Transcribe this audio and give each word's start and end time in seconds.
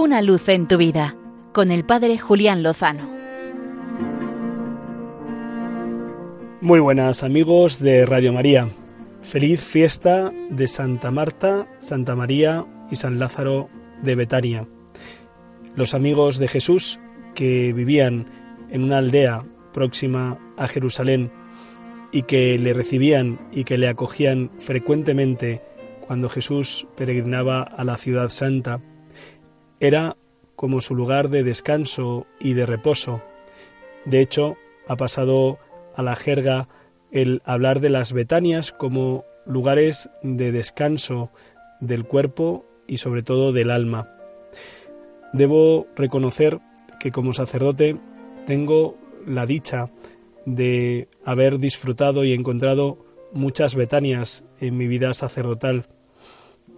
Una 0.00 0.22
luz 0.22 0.48
en 0.48 0.68
tu 0.68 0.76
vida 0.76 1.16
con 1.52 1.72
el 1.72 1.84
Padre 1.84 2.18
Julián 2.18 2.62
Lozano. 2.62 3.10
Muy 6.60 6.78
buenas 6.78 7.24
amigos 7.24 7.80
de 7.80 8.06
Radio 8.06 8.32
María. 8.32 8.68
Feliz 9.22 9.60
fiesta 9.60 10.30
de 10.50 10.68
Santa 10.68 11.10
Marta, 11.10 11.66
Santa 11.80 12.14
María 12.14 12.64
y 12.92 12.94
San 12.94 13.18
Lázaro 13.18 13.70
de 14.00 14.14
Betania. 14.14 14.68
Los 15.74 15.94
amigos 15.94 16.38
de 16.38 16.46
Jesús 16.46 17.00
que 17.34 17.72
vivían 17.72 18.28
en 18.70 18.84
una 18.84 18.98
aldea 18.98 19.42
próxima 19.72 20.38
a 20.56 20.68
Jerusalén 20.68 21.32
y 22.12 22.22
que 22.22 22.56
le 22.56 22.72
recibían 22.72 23.40
y 23.50 23.64
que 23.64 23.78
le 23.78 23.88
acogían 23.88 24.52
frecuentemente 24.60 25.60
cuando 26.06 26.28
Jesús 26.28 26.86
peregrinaba 26.96 27.62
a 27.62 27.82
la 27.82 27.96
ciudad 27.96 28.28
santa, 28.28 28.80
era 29.80 30.16
como 30.56 30.80
su 30.80 30.94
lugar 30.94 31.28
de 31.28 31.44
descanso 31.44 32.26
y 32.40 32.54
de 32.54 32.66
reposo. 32.66 33.22
De 34.04 34.20
hecho, 34.20 34.56
ha 34.86 34.96
pasado 34.96 35.58
a 35.94 36.02
la 36.02 36.16
jerga 36.16 36.68
el 37.10 37.42
hablar 37.44 37.80
de 37.80 37.90
las 37.90 38.12
Betanias 38.12 38.72
como 38.72 39.24
lugares 39.46 40.10
de 40.22 40.52
descanso 40.52 41.30
del 41.80 42.04
cuerpo 42.04 42.66
y 42.86 42.98
sobre 42.98 43.22
todo 43.22 43.52
del 43.52 43.70
alma. 43.70 44.10
Debo 45.32 45.86
reconocer 45.94 46.60
que 46.98 47.12
como 47.12 47.32
sacerdote 47.32 47.96
tengo 48.46 48.96
la 49.26 49.46
dicha 49.46 49.90
de 50.44 51.08
haber 51.24 51.58
disfrutado 51.58 52.24
y 52.24 52.32
encontrado 52.32 53.04
muchas 53.32 53.74
Betanias 53.74 54.44
en 54.58 54.76
mi 54.76 54.86
vida 54.86 55.12
sacerdotal, 55.14 55.86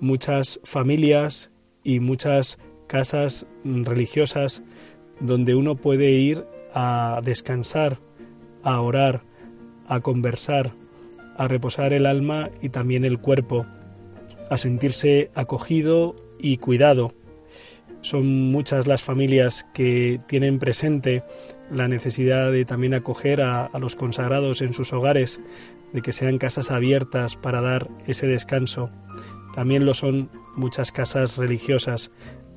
muchas 0.00 0.60
familias 0.64 1.52
y 1.84 2.00
muchas 2.00 2.58
casas 2.92 3.46
religiosas 3.64 4.62
donde 5.18 5.54
uno 5.54 5.76
puede 5.76 6.10
ir 6.10 6.44
a 6.74 7.22
descansar, 7.24 7.96
a 8.62 8.82
orar, 8.82 9.22
a 9.86 10.00
conversar, 10.00 10.72
a 11.38 11.48
reposar 11.48 11.94
el 11.94 12.04
alma 12.04 12.50
y 12.60 12.68
también 12.68 13.06
el 13.06 13.18
cuerpo, 13.18 13.64
a 14.50 14.58
sentirse 14.58 15.30
acogido 15.34 16.14
y 16.38 16.58
cuidado. 16.58 17.14
Son 18.02 18.26
muchas 18.52 18.86
las 18.86 19.02
familias 19.02 19.66
que 19.72 20.20
tienen 20.26 20.58
presente 20.58 21.22
la 21.70 21.88
necesidad 21.88 22.52
de 22.52 22.66
también 22.66 22.92
acoger 22.92 23.40
a, 23.40 23.70
los 23.80 23.96
consagrados 23.96 24.60
en 24.60 24.74
sus 24.74 24.92
hogares, 24.92 25.40
de 25.94 26.02
que 26.02 26.12
sean 26.12 26.36
casas 26.36 26.70
abiertas 26.70 27.36
para 27.36 27.62
dar 27.62 27.88
ese 28.06 28.26
descanso. 28.26 28.90
También 29.54 29.86
lo 29.86 29.94
son 29.94 30.28
muchas 30.56 30.92
casas 30.92 31.38
religiosas. 31.38 32.10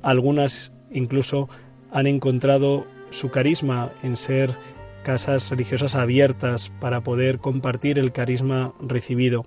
Algunas 0.06 0.72
incluso 0.92 1.48
han 1.90 2.06
encontrado 2.06 2.86
su 3.10 3.32
carisma 3.32 3.90
en 4.04 4.14
ser 4.14 4.56
casas 5.02 5.50
religiosas 5.50 5.96
abiertas 5.96 6.70
para 6.80 7.00
poder 7.00 7.40
compartir 7.40 7.98
el 7.98 8.12
carisma 8.12 8.72
recibido. 8.78 9.46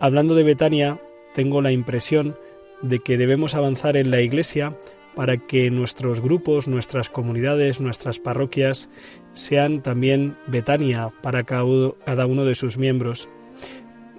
Hablando 0.00 0.34
de 0.34 0.42
Betania, 0.42 1.00
tengo 1.32 1.62
la 1.62 1.72
impresión 1.72 2.36
de 2.82 2.98
que 2.98 3.16
debemos 3.16 3.54
avanzar 3.54 3.96
en 3.96 4.10
la 4.10 4.20
Iglesia 4.20 4.76
para 5.14 5.38
que 5.38 5.70
nuestros 5.70 6.20
grupos, 6.20 6.68
nuestras 6.68 7.08
comunidades, 7.08 7.80
nuestras 7.80 8.18
parroquias 8.18 8.90
sean 9.32 9.80
también 9.80 10.36
Betania 10.46 11.10
para 11.22 11.44
cada 11.44 12.26
uno 12.26 12.44
de 12.44 12.54
sus 12.54 12.76
miembros. 12.76 13.30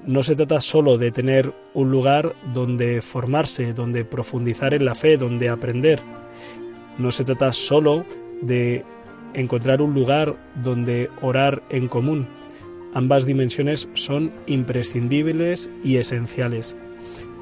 No 0.06 0.22
se 0.22 0.36
trata 0.36 0.59
solo 0.59 0.98
de 0.98 1.12
tener 1.12 1.54
un 1.73 1.90
lugar 1.90 2.36
donde 2.54 3.02
formarse, 3.02 3.72
donde 3.72 4.04
profundizar 4.04 4.73
en 4.73 4.84
la 4.84 4.96
fe, 4.96 5.16
donde 5.16 5.48
aprender. 5.48 6.02
No 6.98 7.12
se 7.12 7.23
trata 7.23 7.54
solo 7.54 8.06
de 8.42 8.84
encontrar 9.34 9.81
un 9.81 9.94
lugar 9.94 10.36
donde 10.62 11.09
orar 11.22 11.63
en 11.69 11.88
común. 11.88 12.28
Ambas 12.94 13.25
dimensiones 13.25 13.88
son 13.94 14.34
imprescindibles 14.46 15.69
y 15.86 15.97
esenciales, 15.97 16.75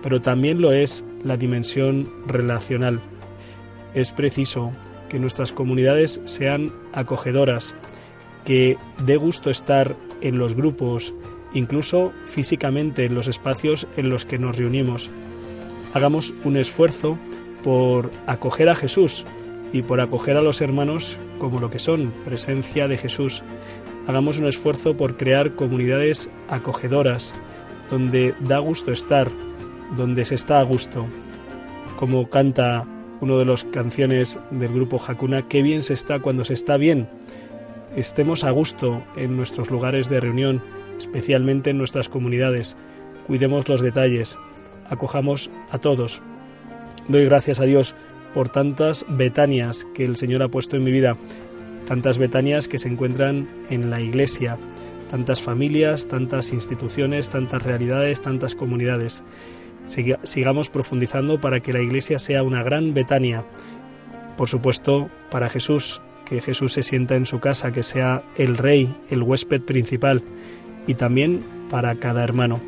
pero 0.04 0.22
también 0.22 0.62
lo 0.62 0.72
es 0.72 1.04
la 1.24 1.38
dimensión 1.38 2.10
relacional. 2.28 3.02
Es 3.96 4.12
preciso 4.12 4.72
que 5.10 5.20
nuestras 5.20 5.52
comunidades 5.52 6.22
sean 6.26 6.72
acogedoras, 6.94 7.76
que 8.46 8.78
dé 9.04 9.18
gusto 9.18 9.50
estar 9.50 9.98
en 10.22 10.38
los 10.38 10.56
grupos, 10.56 11.14
incluso 11.54 12.14
físicamente 12.26 13.06
en 13.06 13.16
los 13.16 13.28
espacios 13.28 13.88
en 13.98 14.10
los 14.10 14.26
que 14.26 14.40
nos 14.40 14.58
reunimos. 14.58 15.12
Hagamos 15.94 16.34
un 16.44 16.58
esfuerzo 16.58 17.18
por 17.64 18.12
acoger 18.28 18.70
a 18.70 18.76
Jesús 18.76 19.26
y 19.74 19.82
por 19.82 20.02
acoger 20.02 20.38
a 20.38 20.42
los 20.42 20.62
hermanos 20.62 21.20
como 21.40 21.60
lo 21.60 21.70
que 21.70 21.80
son, 21.80 22.14
presencia 22.24 22.88
de 22.88 22.98
Jesús. 22.98 23.44
Hagamos 24.08 24.40
un 24.40 24.48
esfuerzo 24.48 24.98
por 24.98 25.18
crear 25.18 25.56
comunidades 25.56 26.30
acogedoras, 26.50 27.36
donde 27.90 28.34
da 28.40 28.60
gusto 28.60 28.92
estar, 28.92 29.30
donde 29.96 30.26
se 30.26 30.36
está 30.36 30.60
a 30.60 30.64
gusto. 30.64 31.06
Como 31.98 32.30
canta 32.30 32.86
uno 33.22 33.38
de 33.38 33.46
las 33.46 33.64
canciones 33.66 34.40
del 34.50 34.74
grupo 34.74 35.00
Hakuna, 35.06 35.48
qué 35.48 35.62
bien 35.62 35.84
se 35.84 35.94
está 35.94 36.20
cuando 36.20 36.44
se 36.44 36.54
está 36.54 36.78
bien. 36.78 37.08
Estemos 37.96 38.44
a 38.44 38.52
gusto 38.52 39.04
en 39.16 39.38
nuestros 39.38 39.70
lugares 39.70 40.10
de 40.10 40.20
reunión, 40.20 40.64
especialmente 41.02 41.72
en 41.72 41.78
nuestras 41.78 42.10
comunidades. 42.10 42.78
Cuidemos 43.28 43.68
los 43.68 43.82
detalles, 43.82 44.38
acojamos 44.90 45.50
a 45.70 45.80
todos. 45.80 46.22
Doy 47.08 47.26
gracias 47.26 47.60
a 47.60 47.66
Dios 47.66 47.96
por 48.34 48.50
tantas 48.50 49.06
Betanias 49.10 49.88
que 49.94 50.06
el 50.06 50.18
Señor 50.18 50.44
ha 50.44 50.50
puesto 50.50 50.78
en 50.78 50.84
mi 50.84 50.92
vida, 50.92 51.18
tantas 51.88 52.18
Betanias 52.18 52.68
que 52.68 52.80
se 52.80 52.88
encuentran 52.88 53.50
en 53.70 53.90
la 53.90 54.00
Iglesia, 54.00 54.58
tantas 55.10 55.42
familias, 55.42 56.08
tantas 56.08 56.54
instituciones, 56.54 57.30
tantas 57.30 57.64
realidades, 57.64 58.22
tantas 58.22 58.56
comunidades. 58.56 59.24
sigamos 60.24 60.70
profundizando 60.70 61.42
para 61.42 61.60
que 61.60 61.74
la 61.74 61.82
Iglesia 61.82 62.20
sea 62.20 62.44
una 62.44 62.64
gran 62.64 62.94
Betania. 62.94 63.44
Por 64.38 64.48
supuesto, 64.48 65.10
para 65.30 65.50
Jesús, 65.50 66.02
que 66.26 66.40
Jesús 66.42 66.72
se 66.72 66.84
sienta 66.84 67.16
en 67.16 67.26
su 67.26 67.42
casa, 67.42 67.74
que 67.74 67.84
sea 67.84 68.24
el 68.38 68.58
Rey, 68.58 68.96
el 69.10 69.22
huésped 69.22 69.62
principal, 69.62 70.24
y 70.88 70.96
también 70.96 71.44
para 71.70 71.96
cada 71.96 72.24
hermano. 72.24 72.60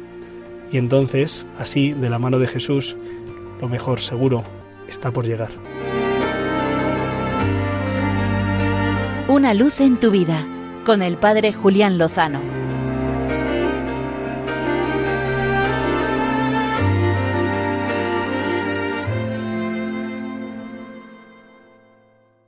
Y 0.71 0.77
entonces, 0.77 1.45
así, 1.57 1.93
de 1.93 2.09
la 2.09 2.19
mano 2.19 2.39
de 2.39 2.47
Jesús, 2.47 2.97
lo 3.61 3.69
mejor 3.69 3.99
seguro 3.99 4.43
está 4.87 5.11
por 5.11 5.25
llegar. 5.25 5.49
Una 9.27 9.53
luz 9.53 9.79
en 9.79 9.97
tu 9.97 10.11
vida 10.11 10.45
con 10.85 11.01
el 11.01 11.17
Padre 11.17 11.53
Julián 11.53 11.97
Lozano. 11.97 12.52